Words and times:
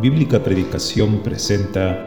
Bíblica 0.00 0.42
Predicación 0.42 1.22
presenta 1.22 2.06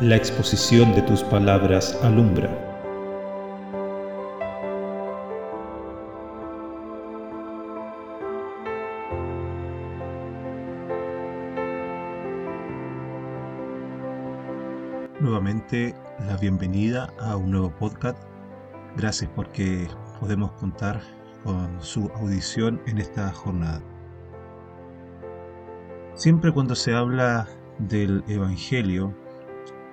La 0.00 0.16
exposición 0.16 0.92
de 0.96 1.02
tus 1.02 1.22
palabras 1.22 1.96
alumbra. 2.02 2.50
Nuevamente 15.20 15.94
la 16.26 16.36
bienvenida 16.38 17.12
a 17.20 17.36
un 17.36 17.52
nuevo 17.52 17.70
podcast. 17.76 18.18
Gracias 18.96 19.30
porque 19.36 19.86
podemos 20.18 20.50
contar 20.52 21.00
con 21.44 21.80
su 21.80 22.10
audición 22.16 22.80
en 22.86 22.98
esta 22.98 23.30
jornada. 23.32 23.82
Siempre 26.14 26.50
cuando 26.52 26.74
se 26.74 26.94
habla 26.94 27.46
del 27.78 28.24
Evangelio 28.28 29.14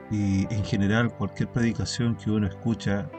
y 0.09 0.51
en 0.53 0.63
general 0.63 1.13
cualquier 1.15 1.49
predicación 1.49 2.15
que 2.15 2.31
uno 2.31 2.47
escucha, 2.47 3.09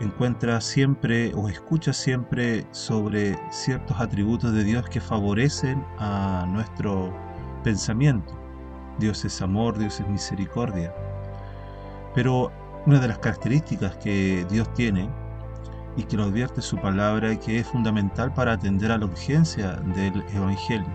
encuentra 0.00 0.60
siempre 0.60 1.32
o 1.34 1.48
escucha 1.48 1.92
siempre 1.92 2.66
sobre 2.70 3.38
ciertos 3.50 3.98
atributos 3.98 4.52
de 4.52 4.64
Dios 4.64 4.88
que 4.88 5.00
favorecen 5.00 5.84
a 5.98 6.46
nuestro 6.48 7.14
pensamiento. 7.62 8.38
Dios 8.98 9.24
es 9.24 9.40
amor, 9.42 9.78
Dios 9.78 10.00
es 10.00 10.08
misericordia. 10.08 10.94
Pero 12.14 12.50
una 12.86 12.98
de 12.98 13.08
las 13.08 13.18
características 13.18 13.96
que 13.96 14.46
Dios 14.48 14.72
tiene 14.74 15.10
y 15.96 16.04
que 16.04 16.16
nos 16.16 16.28
advierte 16.28 16.60
su 16.60 16.76
palabra 16.76 17.34
que 17.36 17.58
es 17.58 17.66
fundamental 17.66 18.32
para 18.32 18.52
atender 18.52 18.92
a 18.92 18.98
la 18.98 19.06
urgencia 19.06 19.72
del 19.94 20.22
Evangelio. 20.34 20.86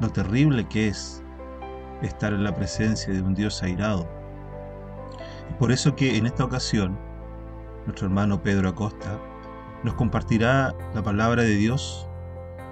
Lo 0.00 0.08
terrible 0.10 0.66
que 0.68 0.88
es 0.88 1.22
estar 2.02 2.32
en 2.32 2.44
la 2.44 2.54
presencia 2.54 3.12
de 3.12 3.22
un 3.22 3.34
Dios 3.34 3.62
airado. 3.62 4.08
Y 5.50 5.54
por 5.54 5.72
eso 5.72 5.94
que 5.94 6.16
en 6.16 6.26
esta 6.26 6.44
ocasión, 6.44 6.98
nuestro 7.86 8.06
hermano 8.06 8.42
Pedro 8.42 8.68
Acosta 8.68 9.18
nos 9.82 9.94
compartirá 9.94 10.74
la 10.94 11.02
palabra 11.02 11.42
de 11.42 11.56
Dios 11.56 12.08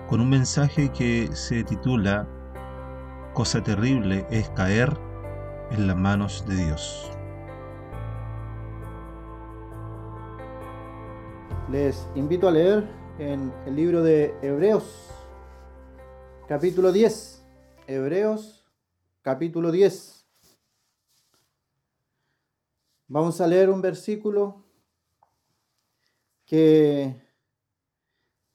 con 0.09 0.21
un 0.21 0.31
mensaje 0.31 0.91
que 0.91 1.29
se 1.33 1.65
titula 1.65 2.27
Cosa 3.35 3.63
terrible 3.63 4.27
es 4.31 4.49
caer 4.51 4.97
en 5.71 5.87
las 5.87 5.97
manos 5.97 6.45
de 6.49 6.57
Dios. 6.57 7.13
Les 11.71 12.05
invito 12.17 12.49
a 12.49 12.51
leer 12.51 12.85
en 13.21 13.55
el 13.65 13.77
libro 13.77 14.03
de 14.03 14.35
Hebreos, 14.43 15.07
capítulo 16.49 16.91
10. 16.91 17.45
Hebreos, 17.87 18.65
capítulo 19.23 19.71
10. 19.71 20.27
Vamos 23.07 23.41
a 23.41 23.47
leer 23.47 23.71
un 23.71 23.81
versículo 23.83 24.65
que 26.45 27.23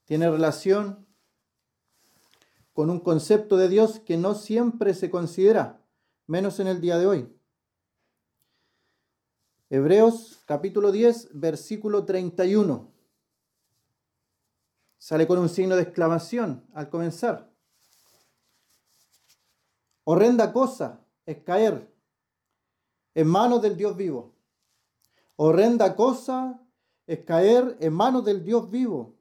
tiene 0.03 0.29
relación 0.29 1.07
con 2.73 2.89
un 2.89 2.99
concepto 2.99 3.55
de 3.55 3.69
Dios 3.69 4.01
que 4.01 4.17
no 4.17 4.35
siempre 4.35 4.93
se 4.93 5.09
considera, 5.09 5.81
menos 6.27 6.59
en 6.59 6.67
el 6.67 6.81
día 6.81 6.97
de 6.97 7.07
hoy. 7.07 7.33
Hebreos 9.69 10.43
capítulo 10.45 10.91
10, 10.91 11.29
versículo 11.31 12.03
31. 12.03 12.94
Sale 15.05 15.27
con 15.27 15.37
un 15.37 15.49
signo 15.49 15.75
de 15.75 15.83
exclamación 15.83 16.65
al 16.73 16.89
comenzar. 16.89 17.53
Horrenda 20.03 20.51
cosa 20.51 21.05
es 21.27 21.43
caer 21.43 21.95
en 23.13 23.27
manos 23.27 23.61
del 23.61 23.77
Dios 23.77 23.95
vivo. 23.95 24.33
Horrenda 25.35 25.95
cosa 25.95 26.59
es 27.05 27.23
caer 27.23 27.77
en 27.81 27.93
manos 27.93 28.25
del 28.25 28.43
Dios 28.43 28.71
vivo. 28.71 29.15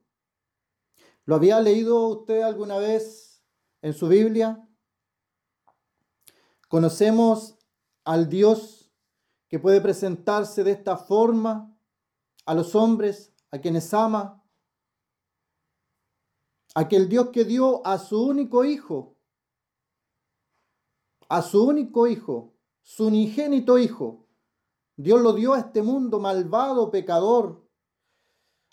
¿Lo 1.26 1.34
había 1.34 1.60
leído 1.60 2.08
usted 2.08 2.40
alguna 2.40 2.78
vez 2.78 3.44
en 3.82 3.92
su 3.92 4.08
Biblia? 4.08 4.66
Conocemos 6.68 7.58
al 8.04 8.30
Dios 8.30 8.90
que 9.48 9.58
puede 9.58 9.82
presentarse 9.82 10.64
de 10.64 10.70
esta 10.70 10.96
forma 10.96 11.76
a 12.46 12.54
los 12.54 12.74
hombres, 12.74 13.34
a 13.50 13.58
quienes 13.58 13.92
ama, 13.92 14.43
aquel 16.74 17.08
Dios 17.08 17.30
que 17.30 17.44
dio 17.44 17.86
a 17.86 17.98
su 17.98 18.22
único 18.22 18.64
hijo, 18.64 19.16
a 21.28 21.40
su 21.42 21.64
único 21.64 22.06
hijo, 22.06 22.54
su 22.82 23.06
unigénito 23.06 23.78
hijo. 23.78 24.26
Dios 24.96 25.20
lo 25.20 25.32
dio 25.32 25.54
a 25.54 25.60
este 25.60 25.82
mundo 25.82 26.20
malvado, 26.20 26.90
pecador, 26.90 27.68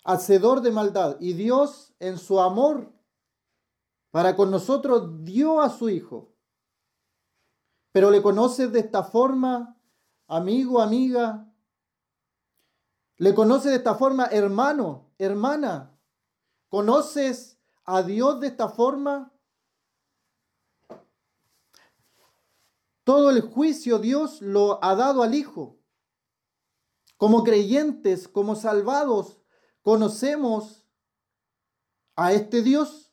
hacedor 0.04 0.60
de 0.60 0.70
maldad. 0.70 1.16
Y 1.20 1.32
Dios 1.32 1.94
en 1.98 2.18
su 2.18 2.40
amor 2.40 2.92
para 4.10 4.36
con 4.36 4.50
nosotros 4.50 5.24
dio 5.24 5.60
a 5.60 5.70
su 5.70 5.88
hijo. 5.88 6.34
Pero 7.92 8.10
le 8.10 8.22
conoces 8.22 8.72
de 8.72 8.80
esta 8.80 9.02
forma, 9.02 9.78
amigo, 10.28 10.80
amiga. 10.80 11.52
Le 13.16 13.34
conoces 13.34 13.70
de 13.70 13.76
esta 13.78 13.94
forma, 13.94 14.26
hermano, 14.26 15.10
hermana. 15.18 15.98
Conoces 16.68 17.51
a 17.84 18.02
Dios 18.02 18.40
de 18.40 18.48
esta 18.48 18.68
forma? 18.68 19.32
Todo 23.04 23.30
el 23.30 23.40
juicio 23.40 23.98
Dios 23.98 24.40
lo 24.40 24.82
ha 24.84 24.94
dado 24.94 25.22
al 25.22 25.34
Hijo. 25.34 25.78
Como 27.16 27.44
creyentes, 27.44 28.28
como 28.28 28.54
salvados, 28.54 29.40
conocemos 29.82 30.86
a 32.16 32.32
este 32.32 32.62
Dios 32.62 33.12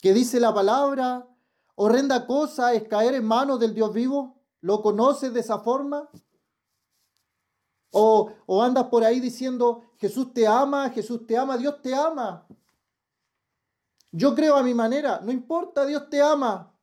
que 0.00 0.14
dice 0.14 0.40
la 0.40 0.54
palabra, 0.54 1.28
horrenda 1.74 2.26
cosa 2.26 2.72
es 2.74 2.86
caer 2.88 3.14
en 3.14 3.24
manos 3.24 3.58
del 3.60 3.74
Dios 3.74 3.92
vivo. 3.92 4.40
¿Lo 4.60 4.82
conoces 4.82 5.32
de 5.32 5.40
esa 5.40 5.58
forma? 5.60 6.08
O, 7.90 8.32
o 8.46 8.62
andas 8.62 8.86
por 8.86 9.04
ahí 9.04 9.20
diciendo, 9.20 9.82
Jesús 9.96 10.32
te 10.32 10.46
ama, 10.46 10.90
Jesús 10.90 11.26
te 11.26 11.36
ama, 11.36 11.56
Dios 11.56 11.80
te 11.80 11.94
ama. 11.94 12.46
Yo 14.18 14.34
creo 14.34 14.56
a 14.56 14.64
mi 14.64 14.74
manera, 14.74 15.20
no 15.22 15.30
importa, 15.30 15.86
Dios 15.86 16.10
te 16.10 16.20
ama. 16.20 16.76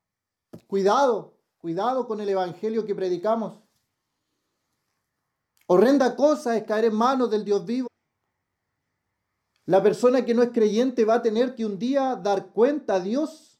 Cuidado, 0.67 1.37
cuidado 1.57 2.07
con 2.07 2.21
el 2.21 2.29
evangelio 2.29 2.85
que 2.85 2.95
predicamos. 2.95 3.61
Horrenda 5.67 6.15
cosa 6.15 6.55
es 6.55 6.63
caer 6.63 6.85
en 6.85 6.95
manos 6.95 7.29
del 7.29 7.43
Dios 7.43 7.65
vivo. 7.65 7.89
La 9.65 9.83
persona 9.83 10.23
que 10.23 10.33
no 10.33 10.43
es 10.43 10.51
creyente 10.51 11.03
va 11.03 11.15
a 11.15 11.21
tener 11.21 11.55
que 11.55 11.65
un 11.65 11.77
día 11.77 12.15
dar 12.15 12.53
cuenta 12.53 12.95
a 12.95 12.99
Dios 13.01 13.59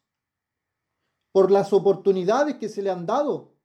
por 1.34 1.52
las 1.52 1.74
oportunidades 1.74 2.56
que 2.56 2.70
se 2.70 2.82
le 2.82 2.92
han 2.92 3.06
dado, 3.06 3.56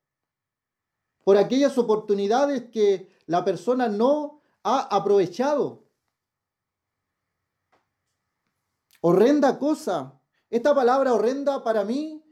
por 1.23 1.37
aquellas 1.37 1.79
oportunidades 1.79 2.69
que 2.73 3.17
la 3.27 3.45
persona 3.45 3.87
no 3.87 4.43
ha 4.65 4.81
aprovechado. 4.93 5.85
Horrenda 9.01 9.59
cosa. 9.59 10.21
Esta 10.51 10.75
palabra 10.75 11.15
horrenda 11.15 11.63
para 11.63 11.85
mí, 11.85 12.25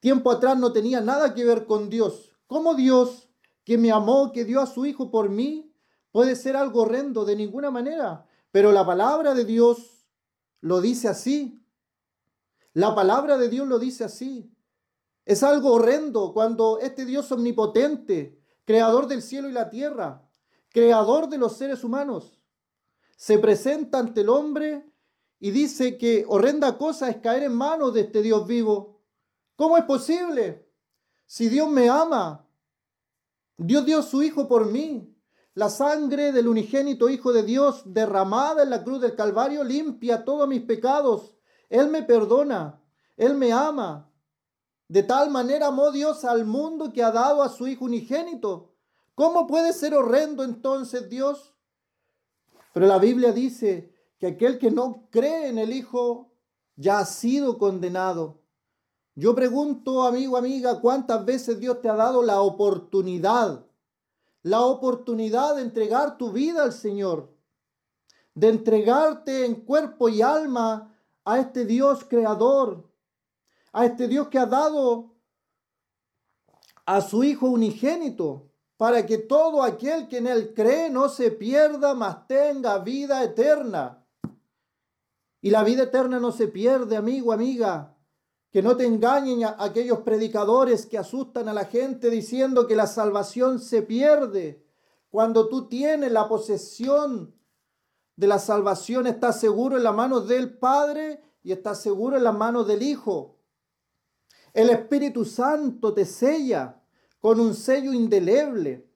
tiempo 0.00 0.30
atrás 0.30 0.58
no 0.58 0.72
tenía 0.72 1.00
nada 1.00 1.34
que 1.34 1.44
ver 1.44 1.66
con 1.66 1.90
Dios. 1.90 2.36
¿Cómo 2.46 2.74
Dios, 2.74 3.28
que 3.64 3.78
me 3.78 3.92
amó, 3.92 4.32
que 4.32 4.44
dio 4.44 4.60
a 4.60 4.66
su 4.66 4.86
Hijo 4.86 5.10
por 5.10 5.28
mí, 5.28 5.72
puede 6.10 6.36
ser 6.36 6.56
algo 6.56 6.82
horrendo? 6.82 7.24
De 7.24 7.36
ninguna 7.36 7.70
manera. 7.70 8.26
Pero 8.50 8.72
la 8.72 8.84
palabra 8.84 9.34
de 9.34 9.44
Dios 9.44 10.08
lo 10.60 10.80
dice 10.80 11.08
así. 11.08 11.62
La 12.72 12.94
palabra 12.94 13.36
de 13.36 13.48
Dios 13.48 13.68
lo 13.68 13.78
dice 13.78 14.04
así. 14.04 14.52
Es 15.24 15.42
algo 15.42 15.74
horrendo 15.74 16.32
cuando 16.32 16.78
este 16.80 17.04
Dios 17.04 17.30
omnipotente, 17.30 18.40
creador 18.64 19.06
del 19.06 19.22
cielo 19.22 19.48
y 19.48 19.52
la 19.52 19.68
tierra, 19.68 20.28
creador 20.70 21.28
de 21.28 21.38
los 21.38 21.56
seres 21.56 21.84
humanos, 21.84 22.39
se 23.20 23.38
presenta 23.38 23.98
ante 23.98 24.22
el 24.22 24.30
hombre 24.30 24.90
y 25.38 25.50
dice 25.50 25.98
que 25.98 26.24
horrenda 26.26 26.78
cosa 26.78 27.10
es 27.10 27.18
caer 27.18 27.42
en 27.42 27.54
manos 27.54 27.92
de 27.92 28.00
este 28.00 28.22
Dios 28.22 28.46
vivo. 28.46 29.02
¿Cómo 29.56 29.76
es 29.76 29.84
posible? 29.84 30.66
Si 31.26 31.50
Dios 31.50 31.68
me 31.68 31.90
ama, 31.90 32.48
Dios 33.58 33.84
dio 33.84 34.00
su 34.00 34.22
Hijo 34.22 34.48
por 34.48 34.64
mí. 34.64 35.14
La 35.52 35.68
sangre 35.68 36.32
del 36.32 36.48
unigénito 36.48 37.10
Hijo 37.10 37.34
de 37.34 37.42
Dios 37.42 37.82
derramada 37.84 38.62
en 38.62 38.70
la 38.70 38.82
cruz 38.84 39.02
del 39.02 39.14
Calvario 39.14 39.64
limpia 39.64 40.24
todos 40.24 40.48
mis 40.48 40.62
pecados. 40.62 41.36
Él 41.68 41.88
me 41.88 42.02
perdona, 42.02 42.82
Él 43.18 43.34
me 43.34 43.52
ama. 43.52 44.10
De 44.88 45.02
tal 45.02 45.28
manera 45.28 45.66
amó 45.66 45.90
Dios 45.90 46.24
al 46.24 46.46
mundo 46.46 46.90
que 46.90 47.02
ha 47.02 47.10
dado 47.10 47.42
a 47.42 47.50
su 47.50 47.66
Hijo 47.66 47.84
unigénito. 47.84 48.72
¿Cómo 49.14 49.46
puede 49.46 49.74
ser 49.74 49.94
horrendo 49.94 50.42
entonces 50.42 51.10
Dios? 51.10 51.54
Pero 52.72 52.86
la 52.86 52.98
Biblia 52.98 53.32
dice 53.32 53.92
que 54.18 54.28
aquel 54.28 54.58
que 54.58 54.70
no 54.70 55.08
cree 55.10 55.48
en 55.48 55.58
el 55.58 55.72
Hijo 55.72 56.30
ya 56.76 57.00
ha 57.00 57.04
sido 57.04 57.58
condenado. 57.58 58.40
Yo 59.14 59.34
pregunto, 59.34 60.04
amigo, 60.04 60.36
amiga, 60.36 60.80
¿cuántas 60.80 61.24
veces 61.24 61.58
Dios 61.58 61.80
te 61.80 61.88
ha 61.88 61.94
dado 61.94 62.22
la 62.22 62.40
oportunidad? 62.40 63.66
La 64.42 64.62
oportunidad 64.62 65.56
de 65.56 65.62
entregar 65.62 66.16
tu 66.16 66.32
vida 66.32 66.62
al 66.62 66.72
Señor, 66.72 67.34
de 68.34 68.48
entregarte 68.48 69.44
en 69.44 69.56
cuerpo 69.56 70.08
y 70.08 70.22
alma 70.22 70.96
a 71.24 71.38
este 71.38 71.66
Dios 71.66 72.04
creador, 72.04 72.90
a 73.72 73.84
este 73.84 74.08
Dios 74.08 74.28
que 74.28 74.38
ha 74.38 74.46
dado 74.46 75.14
a 76.86 77.00
su 77.02 77.22
Hijo 77.24 77.46
unigénito, 77.46 78.49
para 78.80 79.04
que 79.04 79.18
todo 79.18 79.62
aquel 79.62 80.08
que 80.08 80.16
en 80.16 80.26
él 80.26 80.54
cree 80.54 80.88
no 80.88 81.10
se 81.10 81.30
pierda, 81.30 81.92
mas 81.92 82.26
tenga 82.26 82.78
vida 82.78 83.22
eterna. 83.22 84.06
Y 85.42 85.50
la 85.50 85.64
vida 85.64 85.82
eterna 85.82 86.18
no 86.18 86.32
se 86.32 86.48
pierde, 86.48 86.96
amigo, 86.96 87.30
amiga. 87.30 87.94
Que 88.50 88.62
no 88.62 88.78
te 88.78 88.86
engañen 88.86 89.44
aquellos 89.58 89.98
predicadores 89.98 90.86
que 90.86 90.96
asustan 90.96 91.50
a 91.50 91.52
la 91.52 91.66
gente 91.66 92.08
diciendo 92.08 92.66
que 92.66 92.74
la 92.74 92.86
salvación 92.86 93.58
se 93.58 93.82
pierde. 93.82 94.64
Cuando 95.10 95.50
tú 95.50 95.68
tienes 95.68 96.10
la 96.10 96.26
posesión 96.26 97.34
de 98.16 98.26
la 98.28 98.38
salvación, 98.38 99.06
estás 99.06 99.38
seguro 99.38 99.76
en 99.76 99.82
las 99.82 99.94
manos 99.94 100.26
del 100.26 100.56
Padre 100.56 101.22
y 101.42 101.52
estás 101.52 101.82
seguro 101.82 102.16
en 102.16 102.24
las 102.24 102.34
manos 102.34 102.66
del 102.66 102.82
Hijo. 102.82 103.36
El 104.54 104.70
Espíritu 104.70 105.26
Santo 105.26 105.92
te 105.92 106.06
sella 106.06 106.79
con 107.20 107.38
un 107.38 107.54
sello 107.54 107.92
indeleble. 107.92 108.88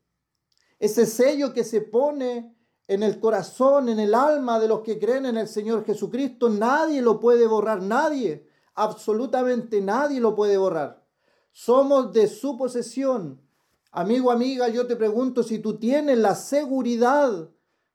Ese 0.79 1.06
sello 1.06 1.53
que 1.53 1.65
se 1.65 1.82
pone 1.82 2.56
en 2.87 3.03
el 3.03 3.21
corazón, 3.21 3.88
en 3.88 3.99
el 3.99 4.15
alma 4.15 4.59
de 4.59 4.69
los 4.69 4.81
que 4.81 4.99
creen 4.99 5.26
en 5.26 5.38
el 5.38 5.49
Señor 5.49 5.85
Jesucristo, 5.85 6.49
nadie 6.49 7.00
lo 7.00 7.21
puede 7.21 7.47
borrar, 7.47 7.82
nadie, 7.82 8.47
absolutamente 8.75 9.81
nadie 9.81 10.21
lo 10.21 10.35
puede 10.35 10.56
borrar. 10.56 11.05
Somos 11.53 12.12
de 12.12 12.26
su 12.29 12.59
posesión. 12.59 13.41
Amigo, 13.93 14.31
amiga, 14.31 14.69
yo 14.69 14.87
te 14.87 14.97
pregunto 14.97 15.43
si 15.43 15.61
tú 15.61 15.79
tienes 15.79 16.19
la 16.19 16.35
seguridad 16.35 17.49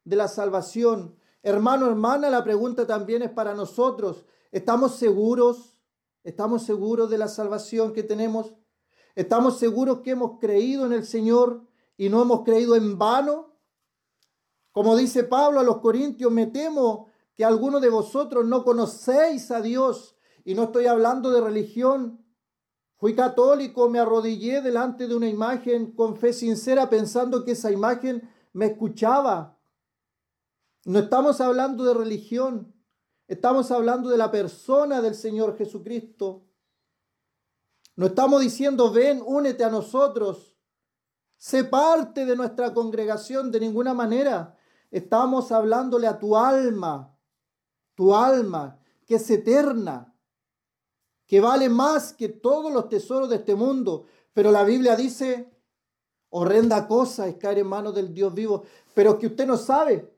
de 0.05 0.15
la 0.15 0.27
salvación. 0.27 1.15
Hermano, 1.43 1.87
hermana, 1.87 2.29
la 2.29 2.43
pregunta 2.43 2.87
también 2.87 3.21
es 3.21 3.31
para 3.31 3.53
nosotros. 3.53 4.25
¿Estamos 4.51 4.95
seguros? 4.95 5.77
¿Estamos 6.23 6.63
seguros 6.63 7.09
de 7.09 7.17
la 7.17 7.27
salvación 7.27 7.93
que 7.93 8.03
tenemos? 8.03 8.53
¿Estamos 9.15 9.59
seguros 9.59 10.01
que 10.01 10.11
hemos 10.11 10.39
creído 10.39 10.85
en 10.85 10.94
el 10.94 11.06
Señor 11.06 11.65
y 11.97 12.09
no 12.09 12.21
hemos 12.21 12.44
creído 12.44 12.75
en 12.75 12.97
vano? 12.97 13.56
Como 14.71 14.95
dice 14.95 15.23
Pablo 15.23 15.59
a 15.59 15.63
los 15.63 15.79
Corintios, 15.79 16.31
me 16.31 16.47
temo 16.47 17.07
que 17.35 17.45
algunos 17.45 17.81
de 17.81 17.89
vosotros 17.89 18.45
no 18.45 18.63
conocéis 18.63 19.51
a 19.51 19.61
Dios. 19.61 20.15
Y 20.45 20.56
no 20.56 20.63
estoy 20.63 20.88
hablando 20.88 21.31
de 21.31 21.41
religión. 21.41 22.25
Fui 22.97 23.15
católico, 23.15 23.89
me 23.89 24.00
arrodillé 24.00 24.61
delante 24.61 25.07
de 25.07 25.15
una 25.15 25.29
imagen 25.29 25.94
con 25.94 26.17
fe 26.17 26.33
sincera 26.33 26.89
pensando 26.89 27.45
que 27.45 27.51
esa 27.51 27.71
imagen 27.71 28.29
me 28.51 28.65
escuchaba. 28.65 29.57
No 30.85 31.00
estamos 31.00 31.39
hablando 31.39 31.85
de 31.85 31.94
religión, 31.94 32.73
estamos 33.27 33.71
hablando 33.71 34.09
de 34.09 34.17
la 34.17 34.31
persona 34.31 35.01
del 35.01 35.15
Señor 35.15 35.57
Jesucristo. 35.57 36.48
No 37.99 38.05
estamos 38.05 38.39
diciendo, 38.39 38.93
ven, 38.93 39.21
únete 39.25 39.65
a 39.65 39.69
nosotros, 39.69 40.55
sé 41.35 41.65
parte 41.65 42.25
de 42.25 42.33
nuestra 42.37 42.73
congregación 42.73 43.51
de 43.51 43.59
ninguna 43.59 43.93
manera. 43.93 44.55
Estamos 44.89 45.51
hablándole 45.51 46.07
a 46.07 46.17
tu 46.17 46.37
alma, 46.37 47.13
tu 47.95 48.15
alma, 48.15 48.79
que 49.05 49.15
es 49.15 49.29
eterna, 49.29 50.15
que 51.25 51.41
vale 51.41 51.67
más 51.67 52.13
que 52.13 52.29
todos 52.29 52.71
los 52.71 52.87
tesoros 52.87 53.29
de 53.29 53.35
este 53.35 53.53
mundo. 53.53 54.05
Pero 54.31 54.49
la 54.49 54.63
Biblia 54.63 54.95
dice, 54.95 55.51
horrenda 56.29 56.87
cosa 56.87 57.27
es 57.27 57.35
caer 57.35 57.59
en 57.59 57.67
manos 57.67 57.93
del 57.93 58.13
Dios 58.13 58.33
vivo, 58.33 58.63
pero 58.93 59.19
que 59.19 59.27
usted 59.27 59.45
no 59.45 59.57
sabe. 59.57 60.09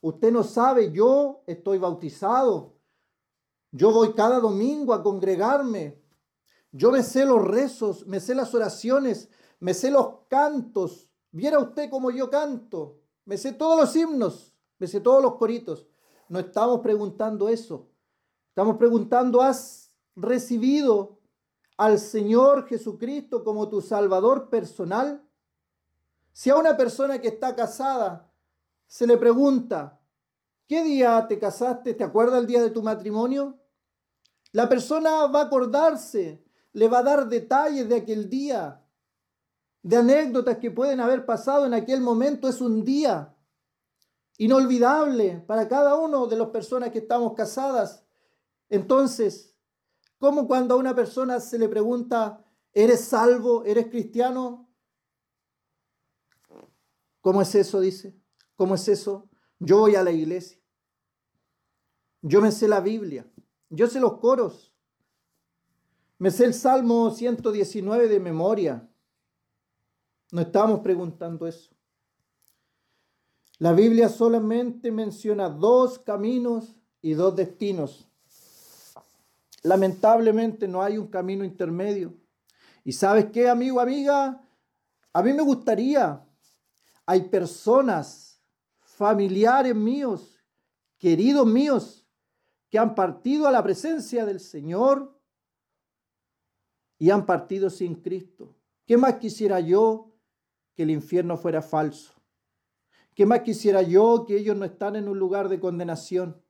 Usted 0.00 0.32
no 0.32 0.42
sabe, 0.42 0.90
yo 0.90 1.44
estoy 1.46 1.78
bautizado. 1.78 2.74
Yo 3.70 3.92
voy 3.92 4.14
cada 4.14 4.40
domingo 4.40 4.92
a 4.92 5.04
congregarme. 5.04 6.02
Yo 6.76 6.90
me 6.90 7.04
sé 7.04 7.24
los 7.24 7.40
rezos, 7.40 8.04
me 8.08 8.18
sé 8.18 8.34
las 8.34 8.52
oraciones, 8.52 9.28
me 9.60 9.74
sé 9.74 9.92
los 9.92 10.26
cantos. 10.28 11.08
Viera 11.30 11.60
usted 11.60 11.88
cómo 11.88 12.10
yo 12.10 12.28
canto. 12.28 12.98
Me 13.24 13.38
sé 13.38 13.52
todos 13.52 13.78
los 13.78 13.94
himnos, 13.94 14.52
me 14.80 14.88
sé 14.88 15.00
todos 15.00 15.22
los 15.22 15.36
coritos. 15.36 15.86
No 16.28 16.40
estamos 16.40 16.80
preguntando 16.80 17.48
eso. 17.48 17.88
Estamos 18.48 18.76
preguntando, 18.76 19.40
¿has 19.40 19.94
recibido 20.16 21.20
al 21.76 22.00
Señor 22.00 22.66
Jesucristo 22.66 23.44
como 23.44 23.68
tu 23.68 23.80
Salvador 23.80 24.50
personal? 24.50 25.24
Si 26.32 26.50
a 26.50 26.56
una 26.56 26.76
persona 26.76 27.20
que 27.20 27.28
está 27.28 27.54
casada 27.54 28.32
se 28.88 29.06
le 29.06 29.16
pregunta, 29.16 30.00
¿qué 30.66 30.82
día 30.82 31.24
te 31.28 31.38
casaste? 31.38 31.94
¿Te 31.94 32.02
acuerdas 32.02 32.40
el 32.40 32.48
día 32.48 32.62
de 32.62 32.70
tu 32.70 32.82
matrimonio? 32.82 33.60
La 34.50 34.68
persona 34.68 35.28
va 35.28 35.42
a 35.42 35.44
acordarse 35.44 36.43
le 36.74 36.88
va 36.88 36.98
a 36.98 37.02
dar 37.04 37.28
detalles 37.28 37.88
de 37.88 37.96
aquel 37.96 38.28
día, 38.28 38.84
de 39.82 39.96
anécdotas 39.96 40.58
que 40.58 40.70
pueden 40.70 41.00
haber 41.00 41.24
pasado 41.24 41.66
en 41.66 41.72
aquel 41.72 42.00
momento. 42.00 42.48
Es 42.48 42.60
un 42.60 42.84
día 42.84 43.34
inolvidable 44.38 45.44
para 45.46 45.68
cada 45.68 45.94
uno 45.96 46.26
de 46.26 46.36
las 46.36 46.48
personas 46.48 46.90
que 46.90 46.98
estamos 46.98 47.34
casadas. 47.34 48.04
Entonces, 48.68 49.56
¿cómo 50.18 50.48
cuando 50.48 50.74
a 50.74 50.78
una 50.78 50.96
persona 50.96 51.38
se 51.38 51.58
le 51.58 51.68
pregunta, 51.68 52.44
¿eres 52.72 53.04
salvo? 53.04 53.64
¿Eres 53.64 53.86
cristiano? 53.86 54.68
¿Cómo 57.20 57.40
es 57.40 57.54
eso? 57.54 57.80
Dice. 57.80 58.20
¿Cómo 58.56 58.74
es 58.74 58.88
eso? 58.88 59.30
Yo 59.60 59.78
voy 59.78 59.94
a 59.94 60.02
la 60.02 60.10
iglesia. 60.10 60.60
Yo 62.20 62.40
me 62.40 62.50
sé 62.50 62.66
la 62.66 62.80
Biblia. 62.80 63.30
Yo 63.70 63.86
sé 63.86 64.00
los 64.00 64.18
coros. 64.18 64.73
Me 66.18 66.30
sé 66.30 66.44
el 66.44 66.54
Salmo 66.54 67.10
119 67.10 68.08
de 68.08 68.20
memoria. 68.20 68.88
No 70.30 70.40
estamos 70.40 70.80
preguntando 70.80 71.46
eso. 71.46 71.74
La 73.58 73.72
Biblia 73.72 74.08
solamente 74.08 74.90
menciona 74.90 75.48
dos 75.48 75.98
caminos 75.98 76.76
y 77.00 77.14
dos 77.14 77.34
destinos. 77.36 78.08
Lamentablemente 79.62 80.68
no 80.68 80.82
hay 80.82 80.98
un 80.98 81.08
camino 81.08 81.44
intermedio. 81.44 82.14
¿Y 82.84 82.92
sabes 82.92 83.26
qué, 83.32 83.48
amigo, 83.48 83.80
amiga? 83.80 84.42
A 85.12 85.22
mí 85.22 85.32
me 85.32 85.42
gustaría, 85.42 86.24
hay 87.06 87.22
personas, 87.28 88.40
familiares 88.80 89.74
míos, 89.74 90.38
queridos 90.98 91.46
míos, 91.46 92.06
que 92.68 92.78
han 92.78 92.94
partido 92.94 93.46
a 93.46 93.52
la 93.52 93.62
presencia 93.62 94.26
del 94.26 94.40
Señor 94.40 95.14
y 96.98 97.10
han 97.10 97.26
partido 97.26 97.70
sin 97.70 97.96
Cristo. 97.96 98.54
¿Qué 98.86 98.96
más 98.96 99.14
quisiera 99.14 99.60
yo 99.60 100.12
que 100.74 100.82
el 100.82 100.90
infierno 100.90 101.36
fuera 101.36 101.62
falso? 101.62 102.14
¿Qué 103.14 103.26
más 103.26 103.40
quisiera 103.40 103.82
yo 103.82 104.24
que 104.26 104.36
ellos 104.36 104.56
no 104.56 104.64
están 104.64 104.96
en 104.96 105.08
un 105.08 105.18
lugar 105.18 105.48
de 105.48 105.60
condenación? 105.60 106.42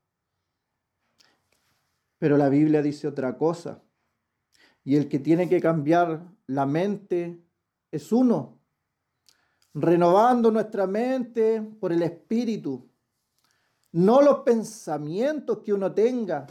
Pero 2.18 2.38
la 2.38 2.48
Biblia 2.48 2.80
dice 2.80 3.06
otra 3.06 3.36
cosa. 3.36 3.82
Y 4.82 4.96
el 4.96 5.08
que 5.08 5.18
tiene 5.18 5.48
que 5.48 5.60
cambiar 5.60 6.26
la 6.46 6.66
mente 6.66 7.42
es 7.90 8.12
uno, 8.12 8.58
renovando 9.72 10.50
nuestra 10.50 10.86
mente 10.86 11.62
por 11.80 11.92
el 11.92 12.02
Espíritu, 12.02 12.88
no 13.92 14.20
los 14.22 14.40
pensamientos 14.40 15.58
que 15.58 15.72
uno 15.72 15.92
tenga. 15.92 16.46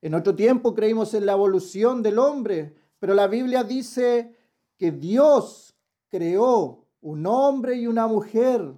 En 0.00 0.14
otro 0.14 0.34
tiempo 0.34 0.74
creímos 0.74 1.14
en 1.14 1.26
la 1.26 1.32
evolución 1.32 2.02
del 2.02 2.18
hombre, 2.18 2.74
pero 3.04 3.12
la 3.12 3.26
Biblia 3.26 3.62
dice 3.62 4.34
que 4.78 4.90
Dios 4.90 5.76
creó 6.08 6.86
un 7.02 7.26
hombre 7.26 7.76
y 7.76 7.86
una 7.86 8.06
mujer. 8.06 8.74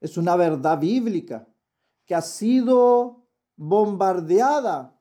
Es 0.00 0.16
una 0.16 0.34
verdad 0.34 0.76
bíblica 0.76 1.46
que 2.04 2.16
ha 2.16 2.20
sido 2.20 3.28
bombardeada 3.54 5.00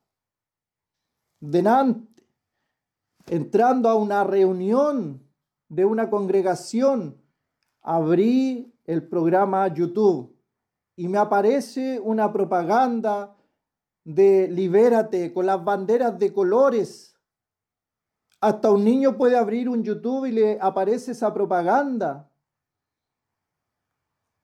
delante, 1.40 2.28
entrando 3.26 3.90
a 3.90 3.96
una 3.96 4.24
reunión 4.24 5.28
de 5.68 5.84
una 5.84 6.12
congregación, 6.12 7.20
abrí 7.82 8.72
el 8.86 9.08
programa 9.08 9.68
YouTube 9.74 10.40
y 10.96 11.08
me 11.08 11.18
aparece 11.18 12.00
una 12.00 12.32
propaganda 12.32 13.36
de 14.04 14.48
libérate 14.48 15.34
con 15.34 15.48
las 15.48 15.64
banderas 15.64 16.20
de 16.20 16.32
colores 16.32 17.16
hasta 18.40 18.72
un 18.72 18.84
niño 18.84 19.18
puede 19.18 19.38
abrir 19.38 19.68
un 19.68 19.84
YouTube 19.84 20.26
y 20.26 20.32
le 20.32 20.60
aparece 20.62 21.12
esa 21.12 21.34
propaganda. 21.34 22.30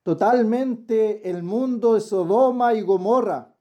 totalmente 0.02 1.30
el 1.30 1.42
mundo 1.42 1.94
de 1.94 2.00
Sodoma 2.02 2.74
y 2.74 2.82
Gomorra. 2.82 3.56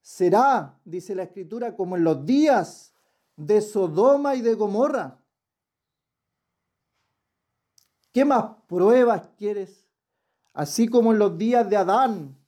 Será, 0.00 0.78
dice 0.84 1.12
la 1.16 1.24
escritura, 1.24 1.74
como 1.74 1.96
en 1.96 2.04
los 2.04 2.24
días 2.24 2.94
de 3.34 3.60
Sodoma 3.60 4.36
y 4.36 4.42
de 4.42 4.54
Gomorra. 4.54 5.18
¿Qué 8.12 8.24
más 8.24 8.44
pruebas 8.68 9.28
quieres? 9.36 9.88
Así 10.52 10.86
como 10.86 11.12
en 11.12 11.18
los 11.18 11.36
días 11.36 11.68
de 11.68 11.76
Adán. 11.76 12.38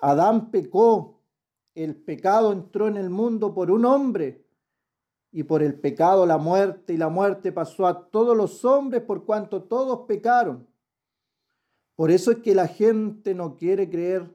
Adán 0.00 0.50
pecó, 0.50 1.20
el 1.76 1.94
pecado 1.94 2.50
entró 2.50 2.88
en 2.88 2.96
el 2.96 3.08
mundo 3.08 3.54
por 3.54 3.70
un 3.70 3.84
hombre 3.84 4.41
y 5.32 5.44
por 5.44 5.62
el 5.62 5.74
pecado 5.74 6.26
la 6.26 6.36
muerte 6.36 6.92
y 6.92 6.98
la 6.98 7.08
muerte 7.08 7.50
pasó 7.52 7.86
a 7.86 8.10
todos 8.10 8.36
los 8.36 8.64
hombres 8.66 9.02
por 9.02 9.24
cuanto 9.24 9.62
todos 9.62 10.06
pecaron. 10.06 10.68
Por 11.96 12.10
eso 12.10 12.30
es 12.30 12.38
que 12.38 12.54
la 12.54 12.68
gente 12.68 13.34
no 13.34 13.56
quiere 13.56 13.88
creer 13.88 14.30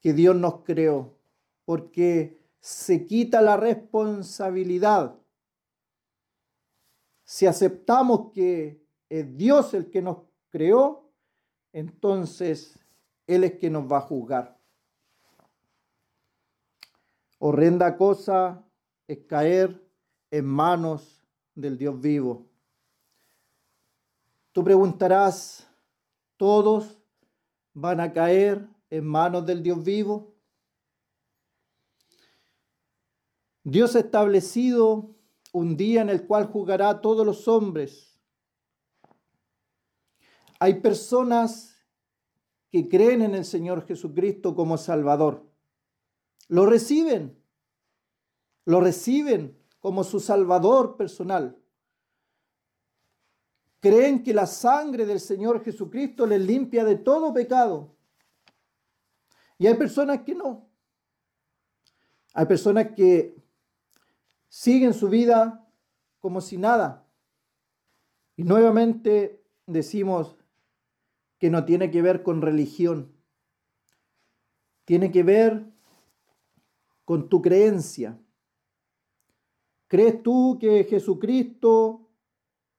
que 0.00 0.14
Dios 0.14 0.34
nos 0.34 0.62
creó, 0.62 1.18
porque 1.66 2.38
se 2.60 3.04
quita 3.04 3.42
la 3.42 3.58
responsabilidad. 3.58 5.16
Si 7.24 7.46
aceptamos 7.46 8.32
que 8.32 8.82
es 9.10 9.36
Dios 9.36 9.74
el 9.74 9.90
que 9.90 10.00
nos 10.00 10.18
creó, 10.48 11.10
entonces 11.72 12.78
Él 13.26 13.44
es 13.44 13.58
que 13.58 13.68
nos 13.68 13.90
va 13.90 13.98
a 13.98 14.02
juzgar. 14.02 14.58
Horrenda 17.38 17.96
cosa 17.96 18.64
es 19.06 19.18
caer 19.26 19.89
en 20.30 20.46
manos 20.46 21.24
del 21.54 21.76
Dios 21.76 22.00
vivo. 22.00 22.46
Tú 24.52 24.64
preguntarás, 24.64 25.68
¿todos 26.36 26.98
van 27.72 28.00
a 28.00 28.12
caer 28.12 28.68
en 28.90 29.06
manos 29.06 29.46
del 29.46 29.62
Dios 29.62 29.82
vivo? 29.84 30.34
Dios 33.62 33.94
ha 33.94 34.00
establecido 34.00 35.14
un 35.52 35.76
día 35.76 36.00
en 36.00 36.08
el 36.08 36.26
cual 36.26 36.46
juzgará 36.46 36.90
a 36.90 37.00
todos 37.00 37.26
los 37.26 37.46
hombres. 37.46 38.20
Hay 40.58 40.80
personas 40.80 41.76
que 42.70 42.88
creen 42.88 43.22
en 43.22 43.34
el 43.34 43.44
Señor 43.44 43.86
Jesucristo 43.86 44.54
como 44.54 44.78
Salvador. 44.78 45.44
Lo 46.48 46.66
reciben. 46.66 47.36
Lo 48.64 48.80
reciben 48.80 49.59
como 49.80 50.04
su 50.04 50.20
Salvador 50.20 50.96
personal. 50.96 51.56
Creen 53.80 54.22
que 54.22 54.34
la 54.34 54.46
sangre 54.46 55.06
del 55.06 55.20
Señor 55.20 55.64
Jesucristo 55.64 56.26
les 56.26 56.40
limpia 56.40 56.84
de 56.84 56.96
todo 56.96 57.32
pecado. 57.32 57.96
Y 59.58 59.66
hay 59.66 59.74
personas 59.74 60.20
que 60.22 60.34
no. 60.34 60.68
Hay 62.34 62.46
personas 62.46 62.88
que 62.94 63.36
siguen 64.48 64.92
su 64.92 65.08
vida 65.08 65.66
como 66.20 66.42
si 66.42 66.58
nada. 66.58 67.06
Y 68.36 68.44
nuevamente 68.44 69.42
decimos 69.66 70.36
que 71.38 71.50
no 71.50 71.64
tiene 71.64 71.90
que 71.90 72.02
ver 72.02 72.22
con 72.22 72.42
religión. 72.42 73.14
Tiene 74.84 75.10
que 75.10 75.22
ver 75.22 75.66
con 77.06 77.28
tu 77.28 77.40
creencia. 77.40 78.18
¿Crees 79.90 80.22
tú 80.22 80.56
que 80.60 80.84
Jesucristo 80.84 82.08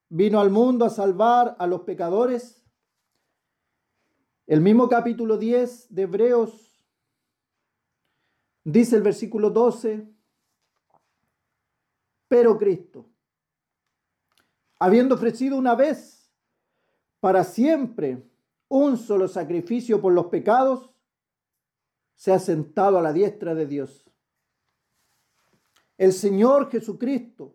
vino 0.08 0.40
al 0.40 0.48
mundo 0.48 0.86
a 0.86 0.88
salvar 0.88 1.54
a 1.58 1.66
los 1.66 1.82
pecadores? 1.82 2.64
El 4.46 4.62
mismo 4.62 4.88
capítulo 4.88 5.36
10 5.36 5.94
de 5.94 6.02
Hebreos 6.04 6.82
dice 8.64 8.96
el 8.96 9.02
versículo 9.02 9.50
12, 9.50 10.10
pero 12.28 12.56
Cristo, 12.56 13.10
habiendo 14.78 15.16
ofrecido 15.16 15.58
una 15.58 15.74
vez 15.74 16.32
para 17.20 17.44
siempre 17.44 18.26
un 18.68 18.96
solo 18.96 19.28
sacrificio 19.28 20.00
por 20.00 20.14
los 20.14 20.28
pecados, 20.28 20.88
se 22.14 22.32
ha 22.32 22.38
sentado 22.38 22.96
a 22.96 23.02
la 23.02 23.12
diestra 23.12 23.54
de 23.54 23.66
Dios. 23.66 24.11
El 25.98 26.12
Señor 26.12 26.70
Jesucristo 26.70 27.54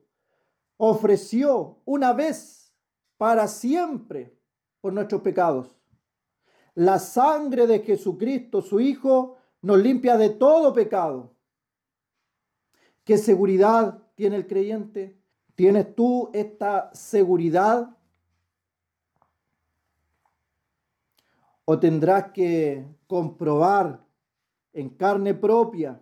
ofreció 0.78 1.80
una 1.86 2.14
vez 2.14 2.74
para 3.18 3.48
siempre 3.48 4.38
por 4.80 4.94
nuestros 4.94 5.22
pecados. 5.22 5.76
La 6.76 7.00
sangre 7.00 7.66
de 7.66 7.80
Jesucristo, 7.80 8.62
su 8.62 8.80
Hijo, 8.80 9.38
nos 9.62 9.80
limpia 9.80 10.18
de 10.18 10.30
todo 10.30 10.72
pecado. 10.74 11.34
¿Qué 13.04 13.18
seguridad 13.18 14.04
tiene 14.16 14.36
el 14.36 14.48
creyente? 14.48 15.18
¿Tienes 15.56 15.96
tú 15.96 16.30
esta 16.34 16.94
seguridad? 16.94 17.98
¿O 21.66 21.80
tendrás 21.80 22.32
que 22.32 22.86
comprobar 23.08 24.06
en 24.74 24.90
carne 24.90 25.34
propia 25.34 26.00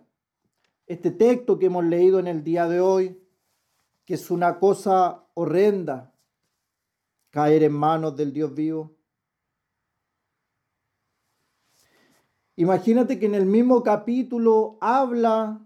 este 0.86 1.10
texto 1.10 1.58
que 1.58 1.66
hemos 1.66 1.84
leído 1.84 2.18
en 2.18 2.26
el 2.26 2.44
día 2.44 2.68
de 2.68 2.80
hoy, 2.80 3.20
que 4.04 4.14
es 4.14 4.30
una 4.30 4.58
cosa 4.58 5.24
horrenda, 5.34 6.14
caer 7.30 7.64
en 7.64 7.72
manos 7.72 8.16
del 8.16 8.32
Dios 8.32 8.54
vivo? 8.54 8.96
Imagínate 12.56 13.18
que 13.18 13.26
en 13.26 13.34
el 13.34 13.44
mismo 13.44 13.82
capítulo 13.82 14.78
habla 14.80 15.62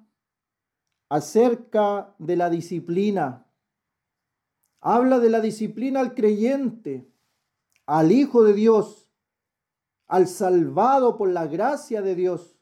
acerca 1.09 2.15
de 2.19 2.37
la 2.37 2.51
disciplina. 2.51 3.47
Habla 4.81 5.19
de 5.19 5.31
la 5.31 5.41
disciplina 5.41 6.01
al 6.01 6.15
creyente, 6.15 7.13
al 7.87 8.11
Hijo 8.11 8.43
de 8.43 8.55
Dios, 8.55 9.11
al 10.07 10.27
salvado 10.27 11.17
por 11.17 11.29
la 11.29 11.47
gracia 11.47 12.03
de 12.03 12.15
Dios. 12.15 12.60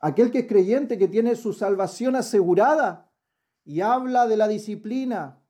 Aquel 0.00 0.30
que 0.30 0.40
es 0.40 0.46
creyente, 0.46 0.98
que 0.98 1.08
tiene 1.08 1.36
su 1.36 1.52
salvación 1.52 2.16
asegurada 2.16 3.10
y 3.64 3.80
habla 3.80 4.26
de 4.26 4.36
la 4.36 4.48
disciplina. 4.48 5.40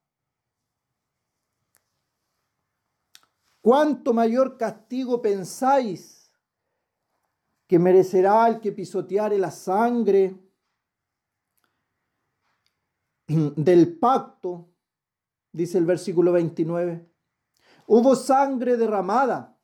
¿Cuánto 3.60 4.14
mayor 4.14 4.56
castigo 4.56 5.20
pensáis 5.20 6.18
que 7.68 7.78
merecerá 7.78 8.48
el 8.48 8.60
que 8.60 8.72
pisoteare 8.72 9.38
la 9.38 9.50
sangre 9.50 10.34
del 13.28 13.98
pacto, 13.98 14.70
dice 15.52 15.76
el 15.76 15.84
versículo 15.84 16.32
29. 16.32 17.06
Hubo 17.86 18.16
sangre 18.16 18.78
derramada, 18.78 19.58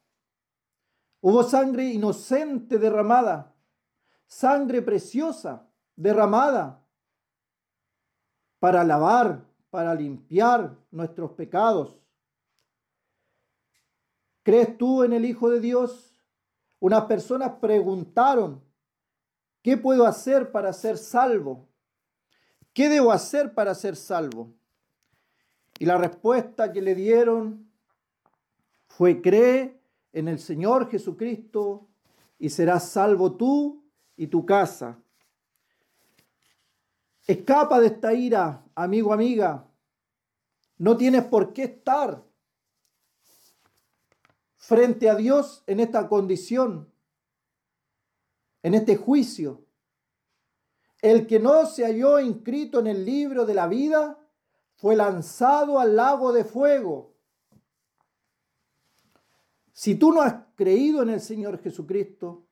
hubo 1.23 1.43
sangre 1.43 1.87
inocente 1.87 2.79
derramada, 2.79 3.54
sangre 4.27 4.83
preciosa 4.83 5.69
derramada 5.97 6.83
para 8.59 8.83
lavar, 8.83 9.45
para 9.71 9.95
limpiar 9.95 10.77
nuestros 10.91 11.33
pecados. 11.33 11.99
¿Crees 14.43 14.77
tú 14.79 15.03
en 15.03 15.13
el 15.13 15.25
Hijo 15.25 15.51
de 15.51 15.61
Dios? 15.61 16.15
Unas 16.81 17.05
personas 17.05 17.53
preguntaron, 17.61 18.63
¿qué 19.63 19.77
puedo 19.77 20.07
hacer 20.07 20.51
para 20.53 20.73
ser 20.73 20.99
salvo? 20.99 21.69
¿Qué 22.73 22.89
debo 22.89 23.13
hacer 23.13 23.55
para 23.55 23.75
ser 23.75 23.97
salvo? 23.97 24.55
Y 25.79 25.87
la 25.87 25.97
respuesta 25.97 26.73
que 26.73 26.83
le 26.83 26.95
dieron 26.95 27.71
fue, 28.87 29.21
cree 29.21 29.81
en 30.13 30.29
el 30.29 30.39
Señor 30.39 30.91
Jesucristo 30.91 31.89
y 32.39 32.51
serás 32.51 32.89
salvo 32.89 33.37
tú 33.37 33.84
y 34.17 34.27
tu 34.27 34.45
casa. 34.45 34.99
Escapa 37.27 37.81
de 37.81 37.87
esta 37.87 38.13
ira, 38.13 38.65
amigo, 38.75 39.13
amiga. 39.13 39.67
No 40.79 40.97
tienes 40.97 41.25
por 41.25 41.53
qué 41.53 41.65
estar 41.65 42.23
frente 44.57 45.09
a 45.09 45.15
Dios 45.15 45.63
en 45.67 45.81
esta 45.81 46.09
condición, 46.09 46.91
en 48.63 48.75
este 48.75 48.97
juicio. 48.97 49.65
El 51.01 51.27
que 51.27 51.39
no 51.39 51.67
se 51.67 51.85
halló 51.85 52.19
inscrito 52.19 52.81
en 52.81 52.87
el 52.87 53.05
libro 53.05 53.45
de 53.45 53.55
la 53.55 53.69
vida 53.69 54.19
fue 54.77 54.97
lanzado 54.97 55.79
al 55.79 55.97
lago 55.97 56.33
de 56.33 56.45
fuego. 56.45 57.15
Si 59.73 59.97
tú 59.97 60.13
no 60.13 60.23
has 60.23 60.35
creído 60.55 61.03
en 61.03 61.11
el 61.11 61.21
Señor 61.21 61.61
Jesucristo, 61.61 62.44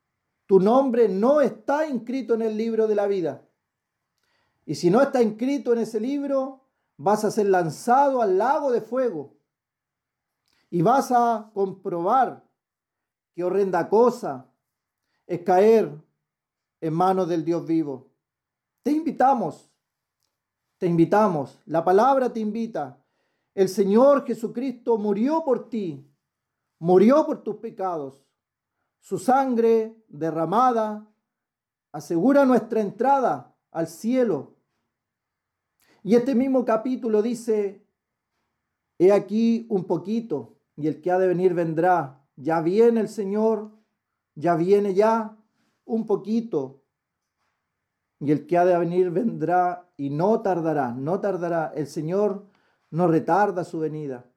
tu 0.47 0.61
nombre 0.61 1.09
no 1.09 1.41
está 1.41 1.87
inscrito 1.87 2.35
en 2.35 2.43
el 2.43 2.57
libro 2.57 2.87
de 2.87 2.95
la 2.95 3.07
vida. 3.07 3.47
Y 4.65 4.75
si 4.75 4.91
no 4.91 5.03
está 5.03 5.23
inscrito 5.23 5.73
en 5.73 5.81
ese 5.81 6.01
libro, 6.01 6.61
vas 6.97 7.25
a 7.25 7.31
ser 7.31 7.47
lanzado 7.47 8.23
al 8.23 8.39
lago 8.39 8.71
de 8.71 8.81
fuego. 8.81 9.35
Y 10.71 10.83
vas 10.83 11.11
a 11.11 11.51
comprobar 11.53 12.45
qué 13.35 13.45
horrenda 13.45 13.89
cosa 13.89 14.47
es 15.27 15.41
caer 15.43 15.93
en 16.81 16.95
manos 16.95 17.29
del 17.29 17.45
Dios 17.45 17.67
vivo. 17.67 18.11
Te 18.83 18.91
invitamos, 18.91 19.71
te 20.79 20.87
invitamos, 20.87 21.61
la 21.67 21.85
palabra 21.85 22.33
te 22.33 22.41
invita. 22.41 22.99
El 23.55 23.69
Señor 23.69 24.27
Jesucristo 24.27 24.97
murió 24.99 25.45
por 25.45 25.69
ti, 25.69 26.07
murió 26.79 27.25
por 27.27 27.43
tus 27.43 27.57
pecados. 27.57 28.25
Su 29.02 29.18
sangre 29.18 29.97
derramada 30.06 31.09
asegura 31.90 32.44
nuestra 32.44 32.80
entrada 32.80 33.52
al 33.73 33.88
cielo. 33.88 34.54
Y 36.04 36.14
este 36.14 36.37
mismo 36.37 36.64
capítulo 36.64 37.21
dice, 37.21 37.85
he 39.00 39.11
aquí 39.11 39.66
un 39.71 39.87
poquito, 39.87 40.56
y 40.76 40.87
el 40.87 41.00
que 41.00 41.11
ha 41.11 41.18
de 41.18 41.26
venir 41.26 41.52
vendrá. 41.52 42.25
Ya 42.37 42.61
viene 42.61 43.00
el 43.00 43.09
Señor, 43.09 43.73
ya 44.37 44.54
viene 44.54 44.94
ya 44.94 45.37
un 45.85 46.06
poquito. 46.06 46.85
Y 48.21 48.30
el 48.30 48.47
que 48.47 48.56
ha 48.56 48.64
de 48.64 48.78
venir 48.78 49.11
vendrá 49.11 49.90
y 49.97 50.11
no 50.11 50.42
tardará, 50.42 50.92
no 50.92 51.18
tardará. 51.18 51.73
El 51.75 51.88
Señor 51.88 52.47
no 52.92 53.09
retarda 53.09 53.64
su 53.64 53.80
venida. 53.80 54.30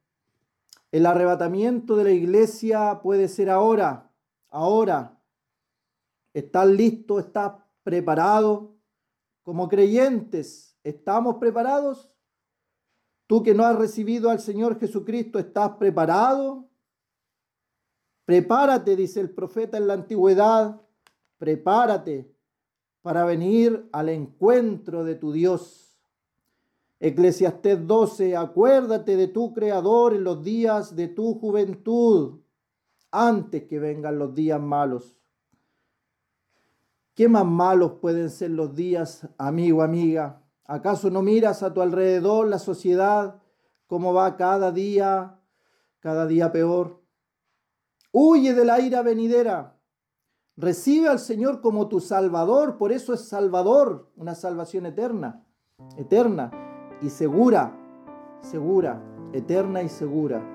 El 0.91 1.05
arrebatamiento 1.05 1.95
de 1.95 2.05
la 2.05 2.11
iglesia 2.11 3.01
puede 3.03 3.27
ser 3.27 3.51
ahora, 3.51 4.11
ahora. 4.55 5.21
¿Estás 6.33 6.67
listo? 6.67 7.19
¿Estás 7.19 7.53
preparado? 7.83 8.75
Como 9.43 9.67
creyentes, 9.67 10.77
¿estamos 10.83 11.35
preparados? 11.35 12.11
Tú 13.27 13.43
que 13.43 13.53
no 13.53 13.65
has 13.65 13.75
recibido 13.75 14.29
al 14.29 14.39
Señor 14.39 14.79
Jesucristo, 14.79 15.37
¿estás 15.37 15.71
preparado? 15.77 16.67
Prepárate, 18.23 18.95
dice 18.95 19.19
el 19.19 19.29
profeta 19.29 19.77
en 19.77 19.87
la 19.87 19.93
antigüedad, 19.93 20.81
prepárate 21.37 22.33
para 23.01 23.23
venir 23.25 23.87
al 23.91 24.09
encuentro 24.09 25.03
de 25.03 25.15
tu 25.15 25.31
Dios. 25.31 26.01
Eclesiastés 26.99 27.85
12, 27.85 28.35
acuérdate 28.35 29.15
de 29.15 29.27
tu 29.27 29.53
Creador 29.53 30.13
en 30.13 30.23
los 30.23 30.43
días 30.43 30.95
de 30.95 31.09
tu 31.09 31.35
juventud, 31.35 32.39
antes 33.15 33.63
que 33.63 33.79
vengan 33.79 34.19
los 34.19 34.33
días 34.33 34.61
malos. 34.61 35.19
¿Qué 37.13 37.29
más 37.29 37.45
malos 37.45 37.93
pueden 38.01 38.29
ser 38.29 38.51
los 38.51 38.75
días, 38.75 39.27
amigo, 39.37 39.81
amiga? 39.81 40.41
¿Acaso 40.65 41.09
no 41.09 41.21
miras 41.21 41.63
a 41.63 41.73
tu 41.73 41.81
alrededor 41.81 42.47
la 42.47 42.59
sociedad, 42.59 43.41
cómo 43.87 44.13
va 44.13 44.35
cada 44.35 44.71
día, 44.71 45.39
cada 45.99 46.27
día 46.27 46.51
peor? 46.51 47.01
Huye 48.11 48.53
de 48.53 48.65
la 48.65 48.79
ira 48.81 49.01
venidera, 49.01 49.75
Recibe 50.57 51.09
al 51.09 51.19
Señor 51.19 51.59
como 51.59 51.89
tu 51.89 51.99
Salvador, 51.99 52.77
por 52.77 52.93
eso 52.93 53.13
es 53.13 53.27
Salvador, 53.27 54.09
una 54.15 54.35
salvación 54.35 54.85
eterna, 54.85 55.45
eterna 55.97 56.49
y 57.01 57.09
segura, 57.09 57.77
segura, 58.39 59.03
eterna 59.33 59.81
y 59.81 59.89
segura. 59.89 60.54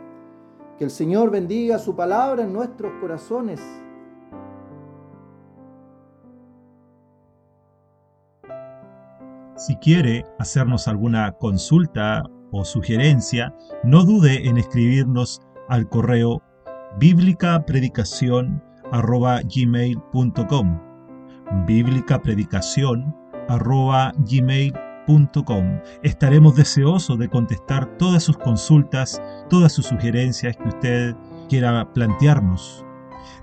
Que 0.81 0.85
el 0.87 0.91
Señor 0.91 1.31
bendiga 1.31 1.79
su 1.79 1.95
palabra 1.95 2.43
en 2.43 2.55
nuestros 2.55 2.91
corazones. 3.03 3.61
Si 9.59 9.77
quiere 9.77 10.25
hacernos 10.39 10.89
alguna 10.89 11.33
consulta 11.33 12.25
o 12.51 12.65
sugerencia, 12.65 13.55
no 13.85 14.05
dude 14.05 14.49
en 14.49 14.57
escribirnos 14.57 15.43
al 15.69 15.87
correo 15.87 16.41
bíblica 16.99 17.63
predicación 17.67 18.65
estaremos 26.03 26.57
deseosos 26.57 27.19
de 27.19 27.29
contestar 27.29 27.87
todas 27.99 28.23
sus 28.23 28.37
consultas 28.37 29.21
todas 29.49 29.73
sus 29.73 29.87
sugerencias 29.87 30.57
que 30.57 30.69
usted 30.69 31.17
quiera 31.49 31.93
plantearnos. 31.93 32.85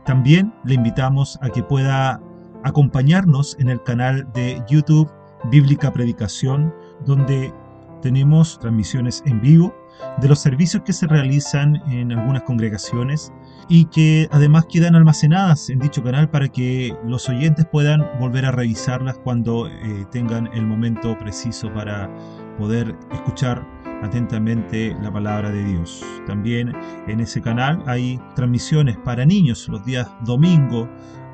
También 0.05 0.53
le 0.63 0.75
invitamos 0.75 1.37
a 1.41 1.49
que 1.49 1.63
pueda 1.63 2.21
acompañarnos 2.63 3.57
en 3.59 3.69
el 3.69 3.83
canal 3.83 4.27
de 4.33 4.63
YouTube 4.69 5.11
Bíblica 5.51 5.91
Predicación, 5.91 6.73
donde 7.05 7.53
tenemos 8.01 8.57
transmisiones 8.59 9.21
en 9.25 9.41
vivo 9.41 9.75
de 10.19 10.27
los 10.27 10.39
servicios 10.39 10.83
que 10.83 10.93
se 10.93 11.07
realizan 11.07 11.75
en 11.91 12.11
algunas 12.11 12.43
congregaciones 12.43 13.31
y 13.69 13.85
que 13.85 14.27
además 14.31 14.65
quedan 14.69 14.95
almacenadas 14.95 15.69
en 15.69 15.79
dicho 15.79 16.03
canal 16.03 16.29
para 16.29 16.47
que 16.47 16.95
los 17.05 17.27
oyentes 17.29 17.65
puedan 17.65 18.05
volver 18.19 18.45
a 18.45 18.51
revisarlas 18.51 19.17
cuando 19.19 19.67
eh, 19.67 20.05
tengan 20.11 20.47
el 20.53 20.65
momento 20.65 21.17
preciso 21.17 21.71
para 21.73 22.09
poder 22.57 22.95
escuchar 23.11 23.65
atentamente 24.03 24.95
la 25.01 25.11
palabra 25.11 25.51
de 25.51 25.63
Dios. 25.63 26.03
También 26.25 26.73
en 27.07 27.19
ese 27.19 27.41
canal 27.41 27.83
hay 27.87 28.19
transmisiones 28.35 28.97
para 28.97 29.25
niños 29.25 29.67
los 29.69 29.83
días 29.85 30.07
domingo 30.25 30.89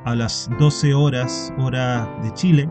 a 0.05 0.15
las 0.15 0.49
12 0.59 0.93
horas 0.93 1.53
hora 1.57 2.09
de 2.23 2.33
Chile 2.33 2.69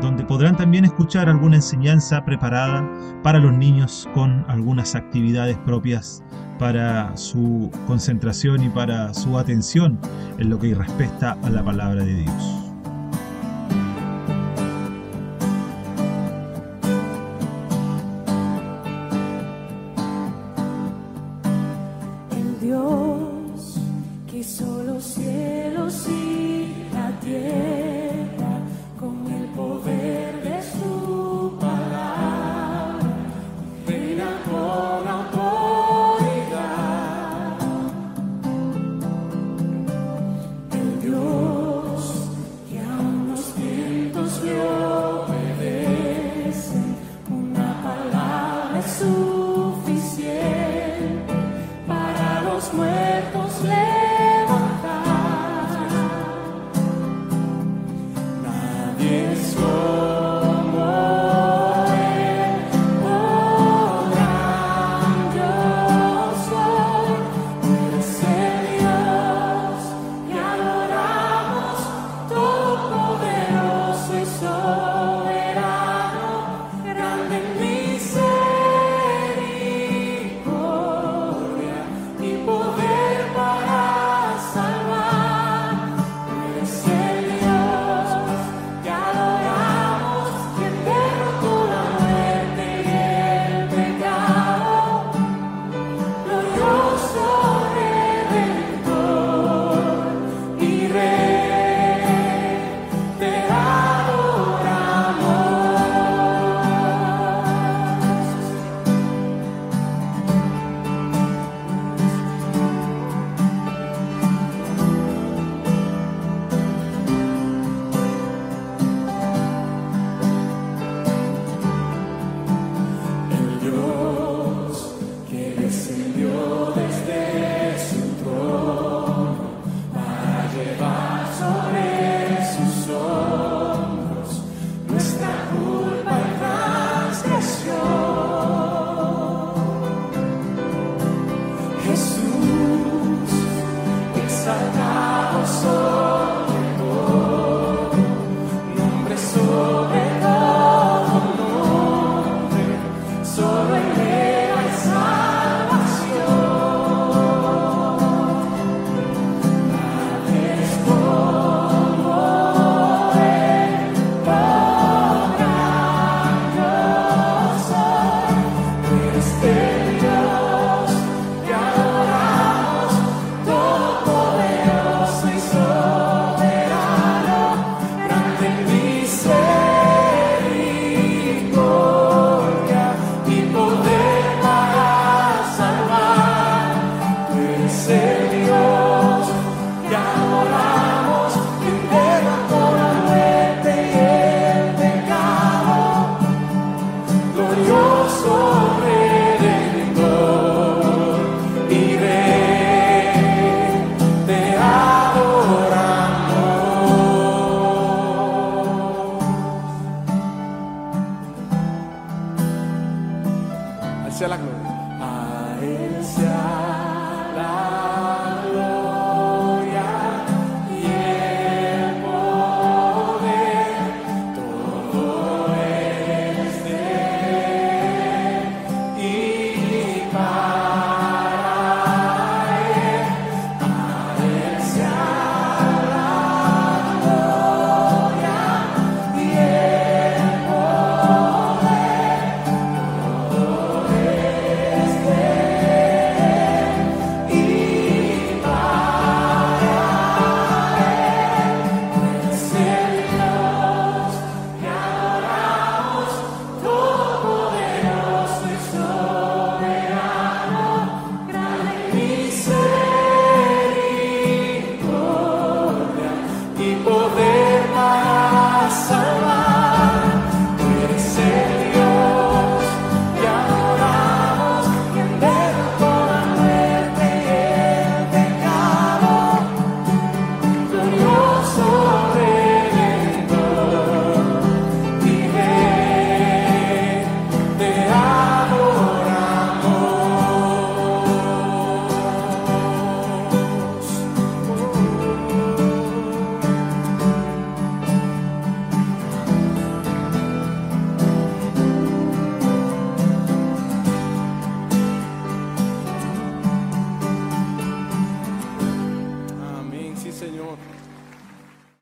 donde 0.00 0.24
podrán 0.24 0.56
también 0.56 0.84
escuchar 0.84 1.28
alguna 1.28 1.56
enseñanza 1.56 2.24
preparada 2.24 2.88
para 3.22 3.38
los 3.38 3.52
niños 3.52 4.08
con 4.14 4.44
algunas 4.48 4.94
actividades 4.94 5.56
propias 5.58 6.22
para 6.58 7.16
su 7.16 7.70
concentración 7.86 8.62
y 8.62 8.68
para 8.68 9.12
su 9.14 9.38
atención 9.38 9.98
en 10.38 10.50
lo 10.50 10.58
que 10.58 10.74
respecta 10.74 11.36
a 11.42 11.50
la 11.50 11.62
palabra 11.62 12.04
de 12.04 12.14
Dios. 12.14 12.65